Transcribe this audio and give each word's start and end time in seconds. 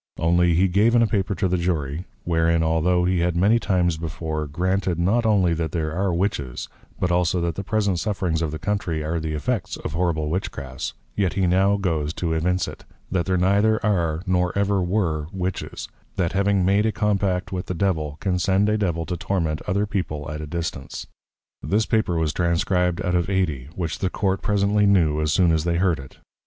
Only 0.17 0.55
he 0.55 0.67
gave 0.67 0.95
in 0.95 1.03
a 1.03 1.05
Paper 1.05 1.35
to 1.35 1.47
the 1.47 1.59
Jury; 1.59 2.05
wherein, 2.23 2.63
altho' 2.63 3.05
he 3.05 3.19
had 3.19 3.35
many 3.37 3.59
times 3.59 3.97
before, 3.97 4.47
granted, 4.47 4.97
not 4.97 5.27
only 5.27 5.53
that 5.53 5.73
there 5.73 5.91
are 5.93 6.11
Witches, 6.11 6.67
but 6.99 7.11
also, 7.11 7.39
that 7.41 7.53
the 7.53 7.63
present 7.63 7.99
Sufferings 7.99 8.41
of 8.41 8.49
the 8.49 8.57
Country 8.57 9.03
are 9.03 9.19
the 9.19 9.33
effects 9.33 9.77
of 9.77 9.93
horrible 9.93 10.31
Witchcrafts, 10.31 10.95
yet 11.15 11.33
he 11.33 11.45
now 11.45 11.77
goes 11.77 12.15
to 12.15 12.33
evince 12.33 12.67
it, 12.67 12.83
_That 13.11 13.25
there 13.25 13.37
neither 13.37 13.79
are, 13.85 14.23
nor 14.25 14.51
ever 14.57 14.81
were 14.81 15.27
Witches, 15.31 15.87
that 16.15 16.33
having 16.33 16.65
made 16.65 16.87
a 16.87 16.91
Compact 16.91 17.51
with 17.51 17.67
the 17.67 17.75
Devil, 17.75 18.17
can 18.19 18.39
send 18.39 18.69
a 18.69 18.79
Devil 18.79 19.05
to 19.05 19.15
Torment 19.15 19.61
other 19.67 19.85
people 19.85 20.31
at 20.31 20.41
a 20.41 20.47
distance._ 20.47 21.05
This 21.61 21.85
Paper 21.85 22.17
was 22.17 22.33
Transcribed 22.33 23.03
out 23.05 23.13
of 23.13 23.29
Ady; 23.29 23.67
which 23.75 23.99
the 23.99 24.09
Court 24.09 24.41
presently 24.41 24.87
knew, 24.87 25.21
as 25.21 25.31
soon 25.31 25.51
as 25.51 25.63
they 25.63 25.77
heard 25.77 25.99
it. 25.99 26.17